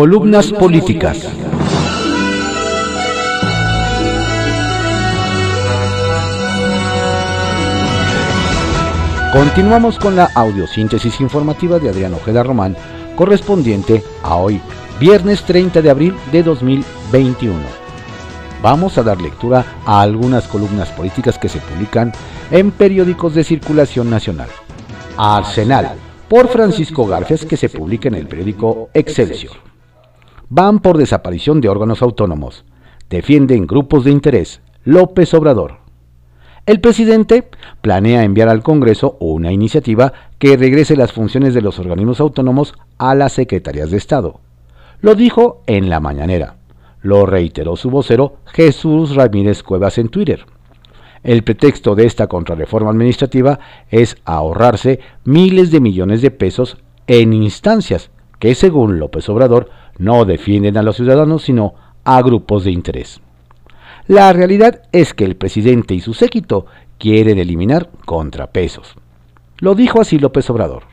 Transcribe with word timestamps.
Columnas 0.00 0.50
políticas. 0.50 1.28
Continuamos 9.30 9.98
con 9.98 10.16
la 10.16 10.30
audiosíntesis 10.34 11.20
informativa 11.20 11.78
de 11.78 11.90
Adrián 11.90 12.14
Ojeda 12.14 12.42
Román, 12.42 12.78
correspondiente 13.14 14.02
a 14.22 14.36
hoy, 14.36 14.62
viernes 14.98 15.42
30 15.42 15.82
de 15.82 15.90
abril 15.90 16.16
de 16.32 16.44
2021. 16.44 17.58
Vamos 18.62 18.96
a 18.96 19.02
dar 19.02 19.20
lectura 19.20 19.66
a 19.84 20.00
algunas 20.00 20.48
columnas 20.48 20.88
políticas 20.92 21.36
que 21.36 21.50
se 21.50 21.58
publican 21.58 22.10
en 22.50 22.70
periódicos 22.70 23.34
de 23.34 23.44
circulación 23.44 24.08
nacional. 24.08 24.48
Arsenal, 25.18 25.90
por 26.26 26.48
Francisco 26.48 27.06
Garfias, 27.06 27.44
que 27.44 27.58
se 27.58 27.68
publica 27.68 28.08
en 28.08 28.14
el 28.14 28.26
periódico 28.26 28.88
Excelsior. 28.94 29.68
Van 30.52 30.80
por 30.80 30.98
desaparición 30.98 31.60
de 31.60 31.68
órganos 31.68 32.02
autónomos. 32.02 32.64
Defienden 33.08 33.68
grupos 33.68 34.02
de 34.02 34.10
interés. 34.10 34.60
López 34.82 35.32
Obrador. 35.32 35.76
El 36.66 36.80
presidente 36.80 37.48
planea 37.80 38.24
enviar 38.24 38.48
al 38.48 38.64
Congreso 38.64 39.16
una 39.20 39.52
iniciativa 39.52 40.12
que 40.40 40.56
regrese 40.56 40.96
las 40.96 41.12
funciones 41.12 41.54
de 41.54 41.62
los 41.62 41.78
organismos 41.78 42.18
autónomos 42.18 42.74
a 42.98 43.14
las 43.14 43.32
secretarías 43.34 43.92
de 43.92 43.98
Estado. 43.98 44.40
Lo 45.00 45.14
dijo 45.14 45.62
en 45.68 45.88
la 45.88 46.00
mañanera. 46.00 46.56
Lo 47.00 47.26
reiteró 47.26 47.76
su 47.76 47.88
vocero 47.88 48.38
Jesús 48.46 49.14
Ramírez 49.14 49.62
Cuevas 49.62 49.98
en 49.98 50.08
Twitter. 50.08 50.46
El 51.22 51.44
pretexto 51.44 51.94
de 51.94 52.06
esta 52.06 52.26
contrarreforma 52.26 52.90
administrativa 52.90 53.60
es 53.88 54.16
ahorrarse 54.24 54.98
miles 55.22 55.70
de 55.70 55.78
millones 55.78 56.22
de 56.22 56.32
pesos 56.32 56.76
en 57.06 57.34
instancias 57.34 58.10
que, 58.40 58.56
según 58.56 58.98
López 58.98 59.28
Obrador, 59.28 59.70
no 60.00 60.24
defienden 60.24 60.78
a 60.78 60.82
los 60.82 60.96
ciudadanos, 60.96 61.42
sino 61.42 61.74
a 62.04 62.22
grupos 62.22 62.64
de 62.64 62.70
interés. 62.70 63.20
La 64.08 64.32
realidad 64.32 64.82
es 64.92 65.12
que 65.12 65.24
el 65.26 65.36
presidente 65.36 65.94
y 65.94 66.00
su 66.00 66.14
séquito 66.14 66.64
quieren 66.98 67.38
eliminar 67.38 67.90
contrapesos. 68.06 68.94
Lo 69.58 69.74
dijo 69.74 70.00
así 70.00 70.18
López 70.18 70.48
Obrador. 70.48 70.84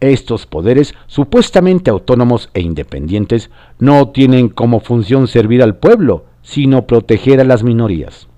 Estos 0.00 0.46
poderes 0.46 0.94
supuestamente 1.06 1.90
autónomos 1.90 2.50
e 2.52 2.60
independientes 2.60 3.50
no 3.78 4.10
tienen 4.10 4.50
como 4.50 4.80
función 4.80 5.26
servir 5.26 5.62
al 5.62 5.76
pueblo, 5.76 6.26
sino 6.42 6.86
proteger 6.86 7.40
a 7.40 7.44
las 7.44 7.62
minorías. 7.62 8.28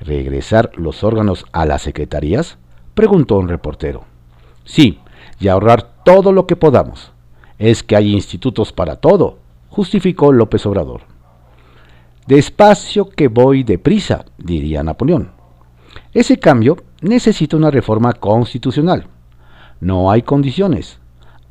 ¿Regresar 0.00 0.70
los 0.76 1.04
órganos 1.04 1.44
a 1.52 1.66
las 1.66 1.82
secretarías? 1.82 2.56
preguntó 2.94 3.36
un 3.36 3.48
reportero. 3.48 4.04
Sí, 4.64 4.98
y 5.38 5.48
ahorrar 5.48 6.02
todo 6.02 6.32
lo 6.32 6.46
que 6.46 6.56
podamos. 6.56 7.11
Es 7.62 7.84
que 7.84 7.94
hay 7.94 8.12
institutos 8.12 8.72
para 8.72 8.96
todo, 8.96 9.38
justificó 9.68 10.32
López 10.32 10.66
Obrador. 10.66 11.02
Despacio 12.26 13.08
que 13.08 13.28
voy 13.28 13.62
deprisa, 13.62 14.24
diría 14.36 14.82
Napoleón. 14.82 15.30
Ese 16.12 16.40
cambio 16.40 16.78
necesita 17.02 17.56
una 17.56 17.70
reforma 17.70 18.14
constitucional. 18.14 19.06
No 19.78 20.10
hay 20.10 20.22
condiciones. 20.22 20.98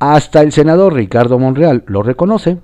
Hasta 0.00 0.42
el 0.42 0.52
senador 0.52 0.92
Ricardo 0.92 1.38
Monreal 1.38 1.82
lo 1.86 2.02
reconoce. 2.02 2.58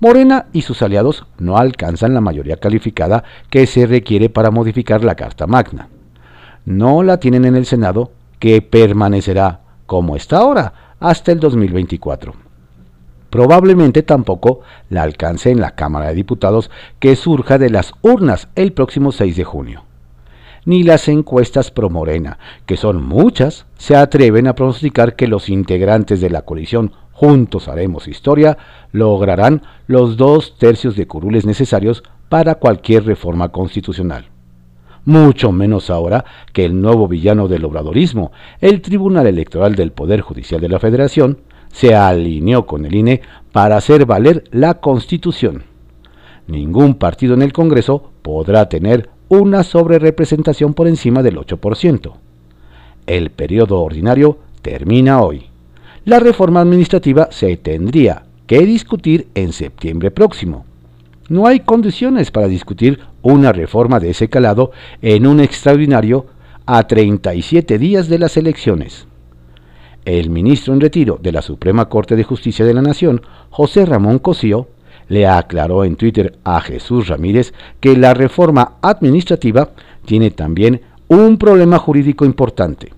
Morena 0.00 0.46
y 0.52 0.62
sus 0.62 0.82
aliados 0.82 1.26
no 1.38 1.58
alcanzan 1.58 2.12
la 2.12 2.20
mayoría 2.20 2.56
calificada 2.56 3.22
que 3.50 3.68
se 3.68 3.86
requiere 3.86 4.30
para 4.30 4.50
modificar 4.50 5.04
la 5.04 5.14
Carta 5.14 5.46
Magna. 5.46 5.90
No 6.64 7.04
la 7.04 7.20
tienen 7.20 7.44
en 7.44 7.54
el 7.54 7.66
Senado, 7.66 8.10
que 8.40 8.62
permanecerá 8.62 9.60
como 9.86 10.16
está 10.16 10.38
ahora 10.38 10.96
hasta 10.98 11.30
el 11.30 11.38
2024 11.38 12.47
probablemente 13.30 14.02
tampoco 14.02 14.60
la 14.90 15.02
alcance 15.02 15.50
en 15.50 15.60
la 15.60 15.72
Cámara 15.72 16.08
de 16.08 16.14
Diputados 16.14 16.70
que 16.98 17.16
surja 17.16 17.58
de 17.58 17.70
las 17.70 17.92
urnas 18.02 18.48
el 18.54 18.72
próximo 18.72 19.12
6 19.12 19.36
de 19.36 19.44
junio. 19.44 19.84
Ni 20.64 20.82
las 20.82 21.08
encuestas 21.08 21.70
pro 21.70 21.88
Morena, 21.88 22.38
que 22.66 22.76
son 22.76 23.02
muchas, 23.02 23.66
se 23.78 23.96
atreven 23.96 24.46
a 24.46 24.54
pronosticar 24.54 25.16
que 25.16 25.26
los 25.26 25.48
integrantes 25.48 26.20
de 26.20 26.30
la 26.30 26.42
coalición 26.42 26.92
Juntos 27.12 27.68
Haremos 27.68 28.06
Historia 28.06 28.58
lograrán 28.92 29.62
los 29.86 30.16
dos 30.16 30.56
tercios 30.58 30.94
de 30.94 31.06
curules 31.06 31.46
necesarios 31.46 32.04
para 32.28 32.56
cualquier 32.56 33.04
reforma 33.04 33.48
constitucional. 33.48 34.26
Mucho 35.04 35.52
menos 35.52 35.90
ahora 35.90 36.24
que 36.52 36.64
el 36.64 36.80
nuevo 36.80 37.08
villano 37.08 37.48
del 37.48 37.64
obradorismo, 37.64 38.30
el 38.60 38.82
Tribunal 38.82 39.26
Electoral 39.26 39.74
del 39.74 39.92
Poder 39.92 40.20
Judicial 40.20 40.60
de 40.60 40.68
la 40.68 40.78
Federación, 40.78 41.38
se 41.72 41.94
alineó 41.94 42.66
con 42.66 42.84
el 42.84 42.94
INE 42.94 43.22
para 43.52 43.76
hacer 43.76 44.06
valer 44.06 44.44
la 44.50 44.74
Constitución. 44.74 45.64
Ningún 46.46 46.94
partido 46.94 47.34
en 47.34 47.42
el 47.42 47.52
Congreso 47.52 48.10
podrá 48.22 48.68
tener 48.68 49.10
una 49.28 49.62
sobrerepresentación 49.62 50.74
por 50.74 50.88
encima 50.88 51.22
del 51.22 51.36
8%. 51.36 52.12
El 53.06 53.30
periodo 53.30 53.80
ordinario 53.80 54.38
termina 54.62 55.20
hoy. 55.20 55.46
La 56.04 56.20
reforma 56.20 56.60
administrativa 56.60 57.28
se 57.30 57.56
tendría 57.56 58.24
que 58.46 58.60
discutir 58.60 59.28
en 59.34 59.52
septiembre 59.52 60.10
próximo. 60.10 60.64
No 61.28 61.46
hay 61.46 61.60
condiciones 61.60 62.30
para 62.30 62.48
discutir 62.48 63.00
una 63.20 63.52
reforma 63.52 64.00
de 64.00 64.10
ese 64.10 64.28
calado 64.30 64.72
en 65.02 65.26
un 65.26 65.40
extraordinario 65.40 66.26
a 66.64 66.86
37 66.86 67.78
días 67.78 68.08
de 68.08 68.18
las 68.18 68.38
elecciones 68.38 69.06
el 70.08 70.30
ministro 70.30 70.72
en 70.72 70.80
retiro 70.80 71.18
de 71.20 71.32
la 71.32 71.42
Suprema 71.42 71.88
Corte 71.88 72.16
de 72.16 72.24
Justicia 72.24 72.64
de 72.64 72.72
la 72.72 72.80
Nación, 72.80 73.20
José 73.50 73.84
Ramón 73.84 74.18
Cosío, 74.18 74.68
le 75.08 75.26
aclaró 75.26 75.84
en 75.84 75.96
Twitter 75.96 76.38
a 76.44 76.60
Jesús 76.60 77.08
Ramírez 77.08 77.52
que 77.80 77.96
la 77.96 78.14
reforma 78.14 78.74
administrativa 78.80 79.70
tiene 80.04 80.30
también 80.30 80.80
un 81.08 81.36
problema 81.36 81.78
jurídico 81.78 82.24
importante. 82.24 82.92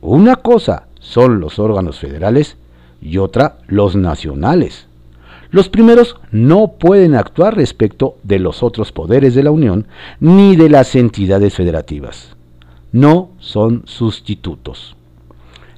Una 0.00 0.36
cosa 0.36 0.86
son 0.98 1.40
los 1.40 1.58
órganos 1.58 1.98
federales 1.98 2.56
y 3.02 3.18
otra 3.18 3.58
los 3.66 3.96
nacionales. 3.96 4.86
Los 5.50 5.68
primeros 5.68 6.16
no 6.30 6.72
pueden 6.78 7.14
actuar 7.14 7.56
respecto 7.56 8.16
de 8.22 8.38
los 8.38 8.62
otros 8.62 8.92
poderes 8.92 9.34
de 9.34 9.42
la 9.42 9.50
Unión 9.50 9.86
ni 10.20 10.56
de 10.56 10.70
las 10.70 10.94
entidades 10.94 11.54
federativas. 11.54 12.36
No 12.92 13.30
son 13.38 13.82
sustitutos. 13.86 14.96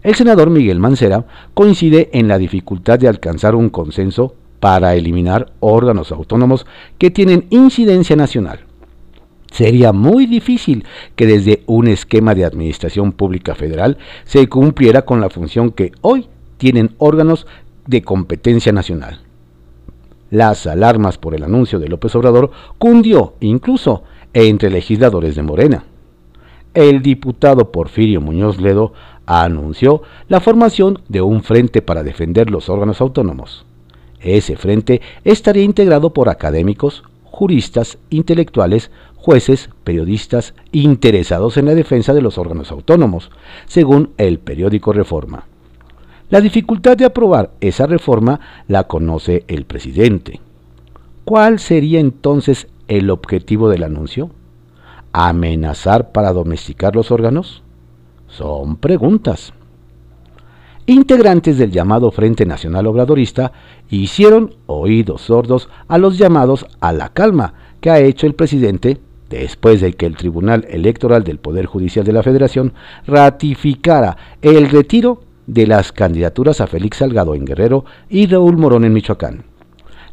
El 0.02 0.16
senador 0.16 0.50
Miguel 0.50 0.80
Mancera 0.80 1.24
coincide 1.54 2.10
en 2.12 2.26
la 2.26 2.38
dificultad 2.38 2.98
de 2.98 3.06
alcanzar 3.06 3.54
un 3.54 3.70
consenso 3.70 4.34
para 4.58 4.94
eliminar 4.96 5.52
órganos 5.60 6.10
autónomos 6.10 6.66
que 6.98 7.10
tienen 7.10 7.46
incidencia 7.50 8.16
nacional. 8.16 8.60
Sería 9.52 9.92
muy 9.92 10.26
difícil 10.26 10.84
que 11.14 11.26
desde 11.26 11.62
un 11.66 11.86
esquema 11.86 12.34
de 12.34 12.44
administración 12.44 13.12
pública 13.12 13.54
federal 13.54 13.98
se 14.24 14.48
cumpliera 14.48 15.02
con 15.02 15.20
la 15.20 15.30
función 15.30 15.70
que 15.70 15.92
hoy 16.00 16.26
tienen 16.56 16.94
órganos 16.98 17.46
de 17.86 18.02
competencia 18.02 18.72
nacional. 18.72 19.20
Las 20.30 20.66
alarmas 20.66 21.18
por 21.18 21.34
el 21.34 21.44
anuncio 21.44 21.78
de 21.78 21.88
López 21.88 22.14
Obrador 22.16 22.50
cundió 22.78 23.34
incluso 23.40 24.02
entre 24.32 24.70
legisladores 24.70 25.36
de 25.36 25.42
Morena. 25.42 25.84
El 26.74 27.02
diputado 27.02 27.70
Porfirio 27.70 28.22
Muñoz 28.22 28.58
Ledo 28.58 28.94
anunció 29.26 30.02
la 30.28 30.40
formación 30.40 31.00
de 31.08 31.20
un 31.20 31.42
frente 31.42 31.82
para 31.82 32.02
defender 32.02 32.50
los 32.50 32.70
órganos 32.70 33.02
autónomos. 33.02 33.66
Ese 34.20 34.56
frente 34.56 35.02
estaría 35.22 35.64
integrado 35.64 36.14
por 36.14 36.30
académicos, 36.30 37.02
juristas, 37.24 37.98
intelectuales, 38.08 38.90
jueces, 39.16 39.68
periodistas 39.84 40.54
interesados 40.72 41.58
en 41.58 41.66
la 41.66 41.74
defensa 41.74 42.14
de 42.14 42.22
los 42.22 42.38
órganos 42.38 42.70
autónomos, 42.70 43.30
según 43.66 44.10
el 44.16 44.38
periódico 44.38 44.94
Reforma. 44.94 45.44
La 46.30 46.40
dificultad 46.40 46.96
de 46.96 47.04
aprobar 47.04 47.50
esa 47.60 47.86
reforma 47.86 48.40
la 48.66 48.84
conoce 48.84 49.44
el 49.46 49.66
presidente. 49.66 50.40
¿Cuál 51.24 51.58
sería 51.58 52.00
entonces 52.00 52.68
el 52.88 53.10
objetivo 53.10 53.68
del 53.68 53.82
anuncio? 53.82 54.30
¿Amenazar 55.12 56.12
para 56.12 56.32
domesticar 56.32 56.96
los 56.96 57.10
órganos? 57.10 57.62
Son 58.28 58.76
preguntas. 58.76 59.52
Integrantes 60.86 61.58
del 61.58 61.70
llamado 61.70 62.10
Frente 62.10 62.46
Nacional 62.46 62.86
Obradorista 62.86 63.52
hicieron 63.90 64.54
oídos 64.66 65.22
sordos 65.22 65.68
a 65.86 65.98
los 65.98 66.18
llamados 66.18 66.66
a 66.80 66.92
la 66.92 67.10
calma 67.10 67.54
que 67.80 67.90
ha 67.90 68.00
hecho 68.00 68.26
el 68.26 68.34
presidente 68.34 69.00
después 69.28 69.80
de 69.80 69.92
que 69.92 70.06
el 70.06 70.16
Tribunal 70.16 70.66
Electoral 70.68 71.24
del 71.24 71.38
Poder 71.38 71.66
Judicial 71.66 72.04
de 72.04 72.12
la 72.12 72.22
Federación 72.22 72.72
ratificara 73.06 74.16
el 74.40 74.70
retiro 74.70 75.22
de 75.46 75.66
las 75.66 75.92
candidaturas 75.92 76.60
a 76.60 76.66
Félix 76.66 76.98
Salgado 76.98 77.34
en 77.34 77.44
Guerrero 77.44 77.84
y 78.08 78.26
Raúl 78.26 78.56
Morón 78.56 78.84
en 78.84 78.92
Michoacán. 78.92 79.44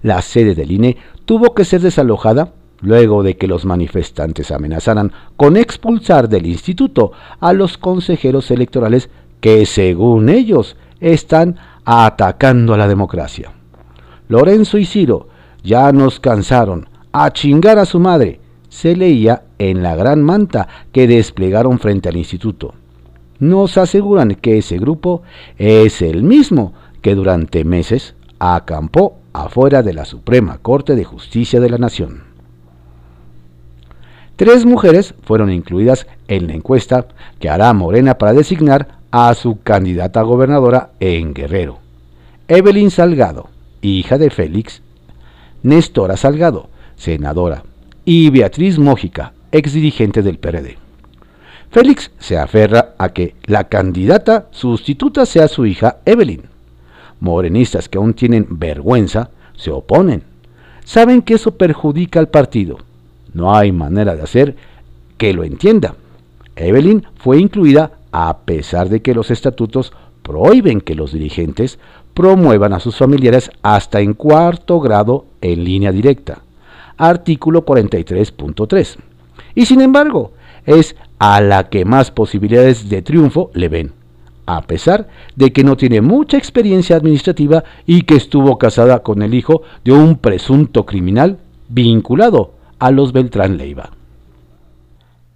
La 0.02 0.22
sede 0.22 0.56
del 0.56 0.72
INE 0.72 0.98
tuvo 1.26 1.54
que 1.54 1.66
ser 1.66 1.82
desalojada 1.82 2.54
luego 2.82 3.24
de 3.24 3.38
que 3.38 3.48
los 3.48 3.66
manifestantes 3.66 4.52
amenazaran 4.52 5.12
con 5.38 5.58
expulsar 5.58 6.30
del 6.30 6.46
instituto 6.46 7.12
a 7.40 7.54
los 7.54 7.78
consejeros 7.78 8.52
electorales 8.52 9.10
que, 9.42 9.66
según 9.66 10.30
ellos, 10.30 10.76
están 11.00 11.58
atacando 11.86 12.74
a 12.74 12.78
la 12.78 12.88
democracia. 12.88 13.52
Lorenzo 14.28 14.78
y 14.78 14.86
Ciro, 14.86 15.28
ya 15.64 15.92
nos 15.92 16.20
cansaron, 16.20 16.88
a 17.12 17.32
chingar 17.34 17.80
a 17.80 17.86
su 17.86 18.00
madre, 18.00 18.40
se 18.70 18.96
leía 18.96 19.44
en 19.58 19.82
la 19.82 19.96
gran 19.96 20.22
manta 20.22 20.68
que 20.92 21.08
desplegaron 21.08 21.80
frente 21.80 22.10
al 22.10 22.18
instituto. 22.18 22.76
Nos 23.40 23.78
aseguran 23.78 24.36
que 24.36 24.58
ese 24.58 24.78
grupo 24.78 25.24
es 25.58 26.02
el 26.02 26.24
mismo 26.24 26.74
que 27.02 27.16
durante 27.16 27.64
meses 27.64 28.16
acampó 28.38 29.18
afuera 29.34 29.82
de 29.82 29.94
la 29.94 30.06
Suprema 30.06 30.60
Corte 30.60 30.96
de 30.96 31.06
Justicia 31.06 31.60
de 31.60 31.70
la 31.70 31.78
Nación. 31.78 32.29
Tres 34.40 34.66
mujeres 34.66 35.16
fueron 35.24 35.52
incluidas 35.52 36.08
en 36.30 36.48
la 36.48 36.54
encuesta 36.54 37.08
que 37.42 37.50
hará 37.50 37.74
Morena 37.74 38.18
para 38.18 38.32
designar 38.32 38.88
a 39.12 39.34
su 39.34 39.60
candidata 39.62 40.22
a 40.22 40.24
gobernadora 40.24 40.92
en 41.02 41.34
Guerrero. 41.34 41.80
Evelyn 42.48 42.90
Salgado, 42.90 43.50
hija 43.82 44.18
de 44.18 44.30
Félix, 44.30 44.82
Néstora 45.62 46.16
Salgado, 46.16 46.70
senadora, 46.96 47.64
y 48.06 48.30
Beatriz 48.30 48.80
Mójica, 48.80 49.34
ex 49.52 49.74
dirigente 49.74 50.22
del 50.22 50.40
PRD. 50.40 50.78
Félix 51.70 52.10
se 52.18 52.38
aferra 52.38 52.96
a 52.98 53.10
que 53.10 53.36
la 53.44 53.66
candidata 53.66 54.48
sustituta 54.52 55.26
sea 55.26 55.50
su 55.50 55.66
hija 55.66 55.98
Evelyn. 56.06 56.44
Morenistas 57.20 57.90
que 57.90 57.98
aún 57.98 58.14
tienen 58.14 58.48
vergüenza 58.52 59.32
se 59.58 59.70
oponen. 59.70 60.24
Saben 60.86 61.24
que 61.24 61.34
eso 61.34 61.58
perjudica 61.58 62.22
al 62.22 62.30
partido. 62.30 62.78
No 63.34 63.56
hay 63.56 63.72
manera 63.72 64.16
de 64.16 64.24
hacer 64.24 64.56
que 65.18 65.34
lo 65.34 65.44
entienda. 65.44 65.96
Evelyn 66.56 67.06
fue 67.18 67.40
incluida 67.40 67.92
a 68.12 68.40
pesar 68.40 68.90
de 68.90 69.02
que 69.02 69.14
los 69.14 69.32
estatutos 69.32 69.94
prohíben 70.24 70.82
que 70.82 70.96
los 70.96 71.14
dirigentes 71.14 71.80
promuevan 72.14 72.74
a 72.74 72.80
sus 72.80 72.98
familiares 72.98 73.52
hasta 73.62 74.02
en 74.02 74.14
cuarto 74.14 74.80
grado 74.80 75.26
en 75.42 75.64
línea 75.64 75.92
directa. 75.92 76.40
Artículo 76.98 77.66
43.3. 77.66 78.98
Y 79.56 79.66
sin 79.66 79.82
embargo, 79.82 80.34
es 80.66 80.96
a 81.18 81.42
la 81.42 81.70
que 81.70 81.86
más 81.86 82.12
posibilidades 82.12 82.90
de 82.90 83.02
triunfo 83.02 83.52
le 83.54 83.70
ven, 83.70 83.92
a 84.46 84.62
pesar 84.64 85.08
de 85.36 85.54
que 85.54 85.64
no 85.64 85.78
tiene 85.78 86.02
mucha 86.02 86.38
experiencia 86.38 86.96
administrativa 86.96 87.64
y 87.86 88.02
que 88.04 88.16
estuvo 88.16 88.58
casada 88.58 89.00
con 89.00 89.22
el 89.22 89.34
hijo 89.34 89.62
de 89.84 89.94
un 89.94 90.18
presunto 90.18 90.86
criminal 90.86 91.40
vinculado 91.70 92.59
a 92.80 92.92
los 92.92 93.14
Beltrán 93.14 93.58
Leiva. 93.58 93.92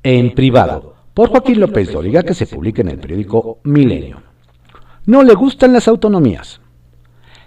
En 0.02 0.34
privado, 0.34 0.96
por 1.14 1.30
Joaquín 1.30 1.60
López 1.60 1.92
Dóriga, 1.92 2.24
que 2.24 2.34
se 2.34 2.48
publica 2.48 2.82
en 2.82 2.90
el 2.90 3.00
periódico 3.00 3.60
Milenio. 3.64 4.22
No 5.06 5.24
le 5.24 5.34
gustan 5.34 5.74
las 5.74 5.88
autonomías. 5.88 6.62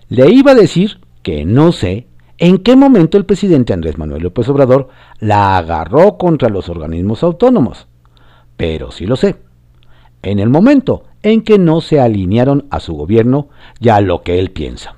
Le 0.09 0.31
iba 0.31 0.53
a 0.53 0.55
decir 0.55 1.01
que 1.23 1.45
no 1.45 1.73
sé 1.73 2.07
en 2.39 2.59
qué 2.59 2.77
momento 2.77 3.17
el 3.17 3.25
presidente 3.25 3.73
Andrés 3.73 3.99
Manuel 3.99 4.23
López 4.23 4.49
Obrador 4.49 4.89
la 5.21 5.57
agarró 5.57 6.19
contra 6.19 6.51
los 6.51 6.69
organismos 6.69 7.23
autónomos, 7.23 7.89
pero 8.57 8.91
sí 8.91 9.07
lo 9.07 9.17
sé. 9.17 9.37
En 10.23 10.39
el 10.39 10.51
momento 10.51 11.05
en 11.23 11.43
que 11.43 11.59
no 11.59 11.81
se 11.81 11.99
alinearon 11.99 12.67
a 12.71 12.81
su 12.81 12.95
gobierno 12.95 13.49
y 13.81 13.89
a 13.89 14.01
lo 14.01 14.23
que 14.23 14.39
él 14.39 14.51
piensa. 14.51 14.97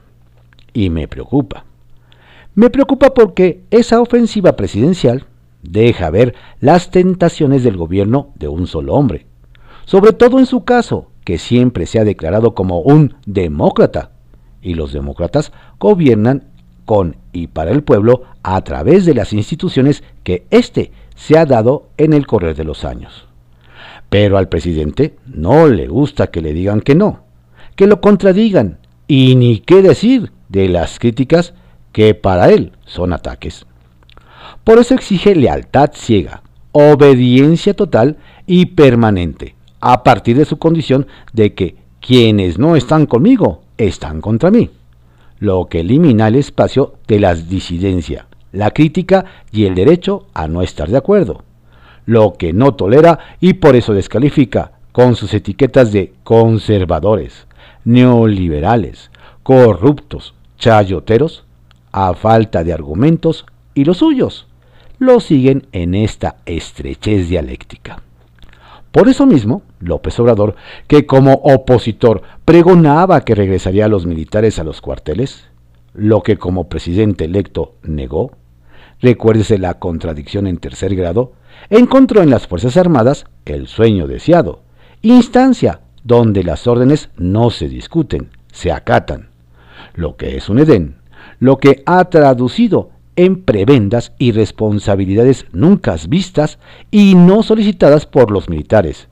Y 0.73 0.91
me 0.91 1.09
preocupa. 1.09 1.65
Me 2.58 2.70
preocupa 2.70 3.14
porque 3.14 3.60
esa 3.70 4.00
ofensiva 4.00 4.56
presidencial 4.56 5.26
deja 5.62 6.10
ver 6.10 6.34
las 6.58 6.90
tentaciones 6.90 7.62
del 7.62 7.76
gobierno 7.76 8.32
de 8.34 8.49
un 8.49 8.66
solo 8.66 8.94
hombre, 8.94 9.26
sobre 9.84 10.12
todo 10.12 10.40
en 10.40 10.46
su 10.46 10.64
caso, 10.64 11.06
que 11.22 11.38
siempre 11.38 11.87
se 11.87 12.00
ha 12.00 12.05
declarado 12.05 12.56
como 12.56 12.81
un 12.81 13.14
demócrata 13.26 14.10
y 14.60 14.75
los 14.75 14.93
demócratas 14.93 15.52
gobiernan 15.78 16.49
con 16.84 17.14
y 17.32 17.46
para 17.46 17.70
el 17.70 17.84
pueblo 17.84 18.25
a 18.43 18.60
través 18.62 19.06
de 19.06 19.14
las 19.14 19.32
instituciones 19.32 20.02
que 20.25 20.44
éste 20.50 20.90
se 21.14 21.38
ha 21.38 21.46
dado 21.46 21.87
en 21.96 22.12
el 22.12 22.26
correr 22.26 22.56
de 22.56 22.64
los 22.64 22.84
años. 22.84 23.28
Pero 24.08 24.37
al 24.37 24.49
presidente 24.49 25.14
no 25.26 25.69
le 25.69 25.87
gusta 25.87 26.32
que 26.32 26.43
le 26.43 26.52
digan 26.52 26.81
que 26.81 26.96
no, 26.96 27.20
que 27.76 27.87
lo 27.87 28.00
contradigan 28.00 28.78
y 29.06 29.37
ni 29.37 29.60
qué 29.60 29.81
decir 29.81 30.32
de 30.49 30.69
las 30.69 30.99
críticas 30.99 31.55
que 31.99 32.15
para 32.15 32.50
él 32.50 32.71
son 32.87 33.12
ataques. 33.12 33.67
Por 34.62 34.79
eso 34.79 34.95
exige 34.95 35.35
lealtad 35.35 35.91
ciega, 35.95 36.43
obediencia 36.71 37.75
total 37.75 38.19
y 38.47 38.67
permanente, 38.67 39.56
a 39.81 40.05
partir 40.05 40.37
de 40.37 40.45
su 40.45 40.61
condición 40.61 41.09
de 41.33 41.55
que 41.55 41.75
quienes 41.99 42.56
no 42.56 42.77
están 42.77 43.06
conmigo 43.06 43.62
están 43.79 44.21
contra 44.21 44.53
mí, 44.53 44.71
lo 45.41 45.67
que 45.67 45.81
elimina 45.81 46.29
el 46.29 46.37
espacio 46.37 46.95
de 47.09 47.19
la 47.19 47.35
disidencia, 47.35 48.29
la 48.53 48.71
crítica 48.71 49.25
y 49.51 49.65
el 49.65 49.75
derecho 49.75 50.27
a 50.35 50.47
no 50.47 50.62
estar 50.62 50.89
de 50.89 50.99
acuerdo, 50.99 51.43
lo 52.06 52.35
que 52.35 52.53
no 52.53 52.77
tolera 52.77 53.19
y 53.41 53.55
por 53.55 53.75
eso 53.75 53.93
descalifica 53.93 54.71
con 54.93 55.17
sus 55.17 55.35
etiquetas 55.35 55.91
de 55.91 56.12
conservadores, 56.23 57.49
neoliberales, 57.85 59.11
corruptos, 59.43 60.37
chayoteros, 60.59 61.48
a 61.93 62.14
falta 62.14 62.64
de 62.64 62.73
argumentos 62.73 63.46
y 63.75 63.85
los 63.85 63.99
suyos 63.99 64.46
lo 64.99 65.20
siguen 65.20 65.67
en 65.73 65.94
esta 65.94 66.37
estrechez 66.44 67.29
dialéctica. 67.29 68.02
Por 68.90 69.08
eso 69.08 69.26
mismo, 69.26 69.62
López 69.81 70.19
Obrador, 70.19 70.56
que 70.87 71.06
como 71.06 71.35
opositor 71.35 72.23
pregonaba 72.44 73.20
que 73.20 73.35
regresaría 73.35 73.85
a 73.85 73.88
los 73.88 74.06
militares 74.06 74.58
a 74.58 74.64
los 74.64 74.81
cuarteles, 74.81 75.44
lo 75.94 76.23
que 76.23 76.37
como 76.37 76.69
presidente 76.69 77.26
electo 77.26 77.75
negó, 77.82 78.32
recuérdese 79.00 79.58
la 79.58 79.75
contradicción 79.79 80.46
en 80.46 80.58
tercer 80.58 80.96
grado, 80.96 81.32
encontró 81.70 82.23
en 82.23 82.31
las 82.31 82.46
Fuerzas 82.46 82.76
Armadas 82.76 83.26
el 83.44 83.69
sueño 83.69 84.06
deseado, 84.06 84.62
instancia 85.02 85.81
donde 86.02 86.43
las 86.43 86.67
órdenes 86.67 87.11
no 87.17 87.50
se 87.50 87.69
discuten, 87.69 88.31
se 88.52 88.73
acatan, 88.73 89.29
lo 89.94 90.17
que 90.17 90.37
es 90.37 90.49
un 90.49 90.58
Edén, 90.58 90.96
lo 91.40 91.58
que 91.58 91.82
ha 91.87 92.05
traducido 92.06 92.90
en 93.17 93.43
prebendas 93.43 94.12
y 94.19 94.32
responsabilidades 94.32 95.46
nunca 95.52 95.96
vistas 96.08 96.58
y 96.90 97.14
no 97.14 97.43
solicitadas 97.43 98.06
por 98.06 98.31
los 98.31 98.49
militares, 98.49 99.08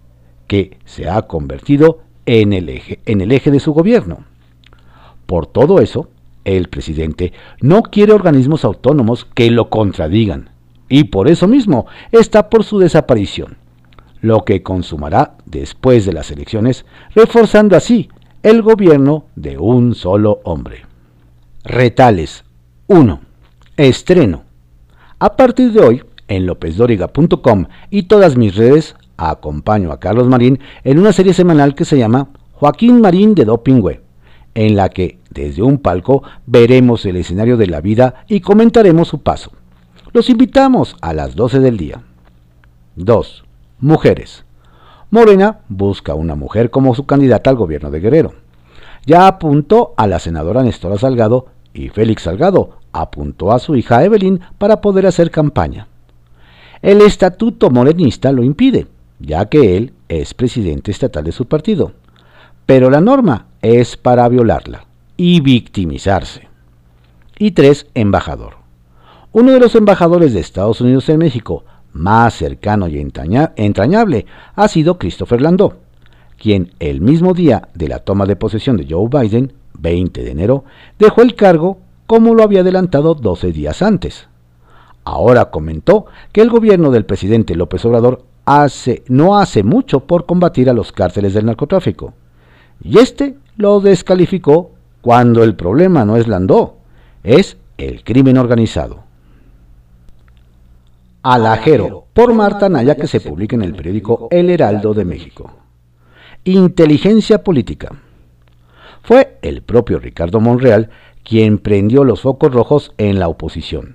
que 0.46 0.78
se 0.84 1.08
ha 1.08 1.22
convertido 1.22 2.00
en 2.24 2.52
el 2.52 2.68
eje, 2.68 3.00
en 3.04 3.20
el 3.20 3.32
eje 3.32 3.50
de 3.50 3.60
su 3.60 3.72
gobierno. 3.72 4.24
Por 5.26 5.46
todo 5.46 5.80
eso, 5.80 6.08
el 6.44 6.68
presidente 6.68 7.32
no 7.60 7.82
quiere 7.82 8.12
organismos 8.12 8.64
autónomos 8.64 9.24
que 9.24 9.50
lo 9.50 9.70
contradigan, 9.70 10.50
y 10.88 11.04
por 11.04 11.26
eso 11.26 11.48
mismo 11.48 11.86
está 12.12 12.48
por 12.48 12.62
su 12.62 12.78
desaparición, 12.78 13.56
lo 14.20 14.44
que 14.44 14.62
consumará 14.62 15.34
después 15.46 16.06
de 16.06 16.12
las 16.12 16.30
elecciones, 16.30 16.86
reforzando 17.12 17.76
así 17.76 18.08
el 18.44 18.62
gobierno 18.62 19.24
de 19.34 19.58
un 19.58 19.96
solo 19.96 20.40
hombre. 20.44 20.84
Retales 21.68 22.44
1. 22.86 23.20
Estreno. 23.76 24.44
A 25.18 25.34
partir 25.34 25.72
de 25.72 25.80
hoy, 25.80 26.02
en 26.28 26.46
lopezdoriga.com 26.46 27.66
y 27.90 28.04
todas 28.04 28.36
mis 28.36 28.54
redes, 28.54 28.94
acompaño 29.16 29.90
a 29.90 29.98
Carlos 29.98 30.28
Marín 30.28 30.60
en 30.84 31.00
una 31.00 31.12
serie 31.12 31.34
semanal 31.34 31.74
que 31.74 31.84
se 31.84 31.98
llama 31.98 32.28
Joaquín 32.52 33.00
Marín 33.00 33.34
de 33.34 33.44
Dopingüe, 33.44 34.00
en 34.54 34.76
la 34.76 34.90
que 34.90 35.18
desde 35.30 35.62
un 35.62 35.78
palco 35.78 36.22
veremos 36.46 37.04
el 37.04 37.16
escenario 37.16 37.56
de 37.56 37.66
la 37.66 37.80
vida 37.80 38.24
y 38.28 38.42
comentaremos 38.42 39.08
su 39.08 39.22
paso. 39.22 39.50
Los 40.12 40.30
invitamos 40.30 40.94
a 41.00 41.14
las 41.14 41.34
12 41.34 41.58
del 41.58 41.78
día. 41.78 42.00
2. 42.94 43.44
Mujeres. 43.80 44.44
Morena 45.10 45.62
busca 45.68 46.14
una 46.14 46.36
mujer 46.36 46.70
como 46.70 46.94
su 46.94 47.06
candidata 47.06 47.50
al 47.50 47.56
gobierno 47.56 47.90
de 47.90 47.98
Guerrero. 47.98 48.34
Ya 49.04 49.26
apuntó 49.26 49.94
a 49.96 50.06
la 50.06 50.20
senadora 50.20 50.62
Nestora 50.62 50.96
Salgado 50.96 51.55
y 51.76 51.90
Félix 51.90 52.22
Salgado 52.22 52.78
apuntó 52.92 53.52
a 53.52 53.58
su 53.58 53.76
hija 53.76 54.02
Evelyn 54.02 54.40
para 54.58 54.80
poder 54.80 55.06
hacer 55.06 55.30
campaña. 55.30 55.86
El 56.82 57.02
estatuto 57.02 57.70
morenista 57.70 58.32
lo 58.32 58.42
impide, 58.42 58.86
ya 59.18 59.46
que 59.46 59.76
él 59.76 59.92
es 60.08 60.34
presidente 60.34 60.90
estatal 60.90 61.24
de 61.24 61.32
su 61.32 61.46
partido. 61.46 61.92
Pero 62.64 62.90
la 62.90 63.00
norma 63.00 63.46
es 63.62 63.96
para 63.96 64.28
violarla 64.28 64.86
y 65.16 65.40
victimizarse. 65.40 66.48
Y 67.38 67.52
tres, 67.52 67.86
embajador. 67.94 68.56
Uno 69.32 69.52
de 69.52 69.60
los 69.60 69.74
embajadores 69.74 70.32
de 70.32 70.40
Estados 70.40 70.80
Unidos 70.80 71.08
en 71.08 71.18
México 71.18 71.64
más 71.92 72.34
cercano 72.34 72.88
y 72.88 72.98
entrañable 72.98 74.26
ha 74.54 74.68
sido 74.68 74.98
Christopher 74.98 75.40
Landau, 75.40 75.74
quien 76.38 76.72
el 76.78 77.00
mismo 77.00 77.34
día 77.34 77.68
de 77.74 77.88
la 77.88 78.00
toma 78.00 78.26
de 78.26 78.36
posesión 78.36 78.76
de 78.76 78.86
Joe 78.88 79.08
Biden, 79.08 79.52
20 79.78 80.22
de 80.22 80.30
enero, 80.30 80.64
dejó 80.98 81.22
el 81.22 81.34
cargo 81.34 81.78
como 82.06 82.34
lo 82.34 82.42
había 82.42 82.60
adelantado 82.60 83.14
12 83.14 83.52
días 83.52 83.82
antes. 83.82 84.28
Ahora 85.04 85.50
comentó 85.50 86.06
que 86.32 86.40
el 86.40 86.50
gobierno 86.50 86.90
del 86.90 87.04
presidente 87.04 87.54
López 87.54 87.84
Obrador 87.84 88.24
hace, 88.44 89.02
no 89.08 89.38
hace 89.38 89.62
mucho 89.62 90.00
por 90.00 90.26
combatir 90.26 90.70
a 90.70 90.72
los 90.72 90.92
cárteles 90.92 91.34
del 91.34 91.46
narcotráfico. 91.46 92.14
Y 92.82 92.98
este 92.98 93.36
lo 93.56 93.80
descalificó 93.80 94.72
cuando 95.00 95.44
el 95.44 95.54
problema 95.54 96.04
no 96.04 96.16
es 96.16 96.26
Landó, 96.26 96.78
es 97.22 97.56
el 97.78 98.02
crimen 98.02 98.38
organizado. 98.38 99.04
Alajero, 101.22 102.06
por 102.12 102.34
Marta 102.34 102.68
Naya, 102.68 102.94
que 102.94 103.08
se 103.08 103.20
publica 103.20 103.56
en 103.56 103.62
el 103.62 103.74
periódico 103.74 104.28
El 104.30 104.48
Heraldo 104.48 104.94
de 104.94 105.04
México. 105.04 105.50
Inteligencia 106.44 107.42
política. 107.42 107.96
Fue 109.06 109.38
el 109.42 109.62
propio 109.62 110.00
Ricardo 110.00 110.40
Monreal 110.40 110.90
quien 111.22 111.58
prendió 111.58 112.02
los 112.02 112.22
focos 112.22 112.52
rojos 112.52 112.92
en 112.98 113.20
la 113.20 113.28
oposición. 113.28 113.94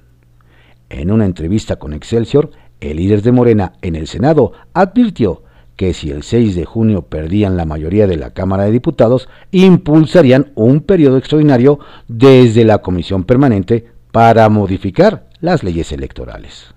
En 0.90 1.12
una 1.12 1.26
entrevista 1.26 1.76
con 1.76 1.92
Excelsior, 1.92 2.52
el 2.80 2.96
líder 2.96 3.22
de 3.22 3.34
Morena 3.34 3.74
en 3.82 3.98
el 3.98 4.08
Senado 4.08 4.54
advirtió 4.74 5.44
que 5.76 5.94
si 5.94 6.12
el 6.12 6.24
6 6.24 6.56
de 6.56 6.64
junio 6.64 7.02
perdían 7.02 7.58
la 7.58 7.66
mayoría 7.66 8.08
de 8.08 8.16
la 8.16 8.30
Cámara 8.30 8.64
de 8.64 8.72
Diputados, 8.72 9.28
impulsarían 9.52 10.54
un 10.56 10.80
periodo 10.80 11.18
extraordinario 11.18 11.80
desde 12.08 12.64
la 12.64 12.78
Comisión 12.78 13.26
Permanente 13.26 13.88
para 14.14 14.48
modificar 14.48 15.28
las 15.42 15.62
leyes 15.62 15.92
electorales. 15.92 16.74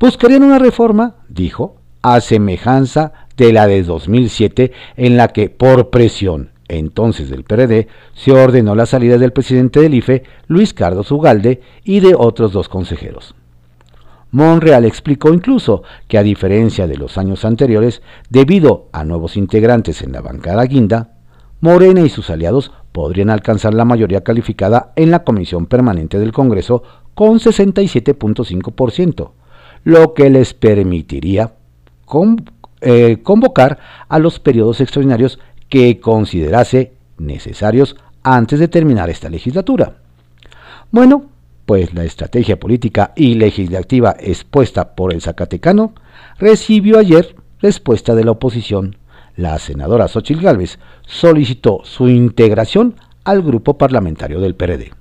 Buscarían 0.00 0.42
una 0.42 0.58
reforma, 0.58 1.16
dijo, 1.28 1.76
a 2.00 2.22
semejanza 2.22 3.12
de 3.36 3.52
la 3.52 3.66
de 3.66 3.82
2007 3.82 4.72
en 4.96 5.18
la 5.18 5.28
que 5.28 5.50
por 5.50 5.90
presión 5.90 6.51
entonces 6.78 7.30
del 7.30 7.44
PRD 7.44 7.88
se 8.14 8.32
ordenó 8.32 8.74
la 8.74 8.86
salida 8.86 9.18
del 9.18 9.32
presidente 9.32 9.80
del 9.80 9.94
IFE, 9.94 10.24
Luis 10.48 10.74
Carlos 10.74 11.10
Ugalde, 11.10 11.60
y 11.84 12.00
de 12.00 12.14
otros 12.14 12.52
dos 12.52 12.68
consejeros. 12.68 13.34
Monreal 14.32 14.86
explicó 14.86 15.32
incluso 15.32 15.82
que 16.08 16.16
a 16.16 16.22
diferencia 16.22 16.86
de 16.86 16.96
los 16.96 17.18
años 17.18 17.44
anteriores, 17.44 18.02
debido 18.30 18.88
a 18.92 19.04
nuevos 19.04 19.36
integrantes 19.36 20.00
en 20.02 20.12
la 20.12 20.22
bancada 20.22 20.64
guinda, 20.64 21.12
Morena 21.60 22.00
y 22.00 22.08
sus 22.08 22.30
aliados 22.30 22.72
podrían 22.92 23.30
alcanzar 23.30 23.74
la 23.74 23.84
mayoría 23.84 24.24
calificada 24.24 24.92
en 24.96 25.10
la 25.10 25.22
Comisión 25.22 25.66
Permanente 25.66 26.18
del 26.18 26.32
Congreso 26.32 26.82
con 27.14 27.38
67.5%, 27.38 29.30
lo 29.84 30.14
que 30.14 30.30
les 30.30 30.54
permitiría 30.54 31.52
eh, 32.80 33.18
convocar 33.22 33.78
a 34.08 34.18
los 34.18 34.40
periodos 34.40 34.80
extraordinarios 34.80 35.38
que 35.72 36.00
considerase 36.00 36.92
necesarios 37.16 37.96
antes 38.22 38.60
de 38.60 38.68
terminar 38.68 39.08
esta 39.08 39.30
legislatura. 39.30 39.94
Bueno, 40.90 41.30
pues 41.64 41.94
la 41.94 42.04
estrategia 42.04 42.60
política 42.60 43.14
y 43.16 43.36
legislativa 43.36 44.14
expuesta 44.20 44.94
por 44.94 45.14
el 45.14 45.22
Zacatecano 45.22 45.94
recibió 46.38 46.98
ayer 46.98 47.36
respuesta 47.62 48.14
de 48.14 48.22
la 48.22 48.32
oposición. 48.32 48.98
La 49.34 49.58
senadora 49.58 50.08
Xochitl 50.08 50.42
Gálvez 50.42 50.78
solicitó 51.06 51.80
su 51.84 52.10
integración 52.10 52.96
al 53.24 53.40
grupo 53.40 53.78
parlamentario 53.78 54.40
del 54.40 54.54
PRD. 54.54 54.92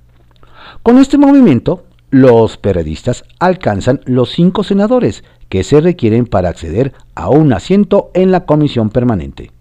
Con 0.83 0.99
este 0.99 1.17
movimiento, 1.17 1.83
los 2.11 2.55
periodistas 2.55 3.25
alcanzan 3.39 3.99
los 4.05 4.31
cinco 4.31 4.63
senadores 4.63 5.25
que 5.49 5.65
se 5.65 5.81
requieren 5.81 6.27
para 6.27 6.47
acceder 6.47 6.93
a 7.13 7.27
un 7.27 7.51
asiento 7.51 8.09
en 8.13 8.31
la 8.31 8.45
comisión 8.45 8.89
permanente, 8.89 9.51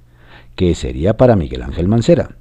que 0.60 0.74
sería 0.74 1.16
para 1.16 1.36
Miguel 1.36 1.62
Ángel 1.62 1.88
Mancera. 1.88 2.32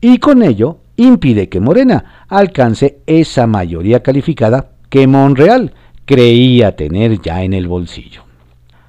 Y 0.00 0.18
con 0.18 0.42
ello 0.42 0.78
impide 0.96 1.48
que 1.48 1.60
Morena 1.60 2.24
alcance 2.26 2.98
esa 3.06 3.46
mayoría 3.46 4.02
calificada 4.02 4.72
que 4.88 5.06
Monreal 5.06 5.72
creía 6.04 6.74
tener 6.74 7.20
ya 7.20 7.44
en 7.44 7.52
el 7.52 7.68
bolsillo. 7.68 8.24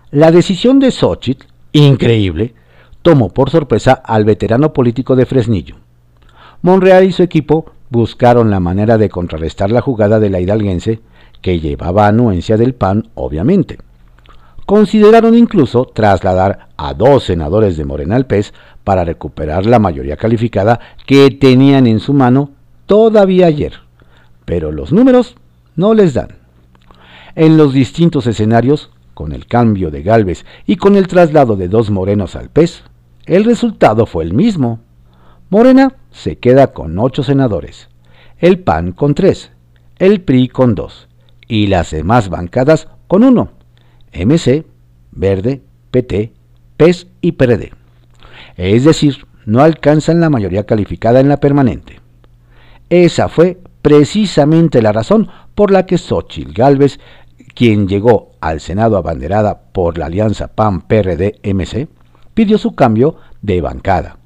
La 0.09 0.31
decisión 0.31 0.79
de 0.79 0.89
Xochitl, 0.89 1.45
increíble, 1.73 2.55
tomó 3.03 3.29
por 3.29 3.51
sorpresa 3.51 3.93
al 3.93 4.25
veterano 4.25 4.73
político 4.73 5.15
de 5.15 5.27
Fresnillo. 5.27 5.75
Monreal 6.63 7.03
y 7.03 7.11
su 7.11 7.21
equipo 7.21 7.73
buscaron 7.91 8.49
la 8.49 8.59
manera 8.59 8.97
de 8.97 9.09
contrarrestar 9.09 9.69
la 9.69 9.81
jugada 9.81 10.19
de 10.19 10.31
la 10.31 10.39
hidalguense, 10.39 11.01
que 11.43 11.59
llevaba 11.59 12.07
anuencia 12.07 12.57
del 12.57 12.73
PAN, 12.73 13.09
obviamente. 13.13 13.77
Consideraron 14.71 15.35
incluso 15.35 15.83
trasladar 15.83 16.69
a 16.77 16.93
dos 16.93 17.25
senadores 17.25 17.75
de 17.75 17.83
Morena 17.83 18.15
al 18.15 18.25
PES 18.25 18.53
para 18.85 19.03
recuperar 19.03 19.65
la 19.65 19.79
mayoría 19.79 20.15
calificada 20.15 20.79
que 21.05 21.29
tenían 21.29 21.87
en 21.87 21.99
su 21.99 22.13
mano 22.13 22.51
todavía 22.85 23.47
ayer, 23.47 23.73
pero 24.45 24.71
los 24.71 24.93
números 24.93 25.35
no 25.75 25.93
les 25.93 26.13
dan. 26.13 26.37
En 27.35 27.57
los 27.57 27.73
distintos 27.73 28.27
escenarios, 28.27 28.91
con 29.13 29.33
el 29.33 29.45
cambio 29.45 29.91
de 29.91 30.03
Galvez 30.03 30.45
y 30.65 30.77
con 30.77 30.95
el 30.95 31.09
traslado 31.09 31.57
de 31.57 31.67
dos 31.67 31.91
morenos 31.91 32.37
al 32.37 32.49
PES, 32.49 32.83
el 33.25 33.43
resultado 33.43 34.05
fue 34.05 34.23
el 34.23 34.33
mismo. 34.33 34.79
Morena 35.49 35.95
se 36.11 36.37
queda 36.37 36.67
con 36.67 36.97
ocho 36.97 37.23
senadores, 37.23 37.89
el 38.37 38.59
PAN 38.59 38.93
con 38.93 39.15
tres, 39.15 39.51
el 39.99 40.21
PRI 40.21 40.47
con 40.47 40.75
dos 40.75 41.09
y 41.45 41.67
las 41.67 41.91
demás 41.91 42.29
bancadas 42.29 42.87
con 43.09 43.25
uno, 43.25 43.51
MC, 44.13 44.65
Verde, 45.11 45.61
PT, 45.91 46.31
PES 46.77 47.07
y 47.21 47.33
PRD 47.33 47.71
es 48.57 48.83
decir, 48.83 49.25
no 49.45 49.61
alcanzan 49.61 50.19
la 50.19 50.29
mayoría 50.29 50.65
calificada 50.65 51.19
en 51.19 51.29
la 51.29 51.37
permanente. 51.37 51.99
Esa 52.89 53.29
fue 53.29 53.57
precisamente 53.81 54.81
la 54.81 54.91
razón 54.91 55.29
por 55.55 55.71
la 55.71 55.85
que 55.85 55.97
Xochitl 55.97 56.53
Gálvez, 56.53 56.99
quien 57.55 57.87
llegó 57.87 58.31
al 58.39 58.59
Senado 58.59 58.97
abanderada 58.97 59.61
por 59.71 59.97
la 59.97 60.05
alianza 60.05 60.47
PAN-PRD-MC, 60.47 61.87
pidió 62.33 62.57
su 62.57 62.75
cambio 62.75 63.15
de 63.41 63.61
bancada. 63.61 64.17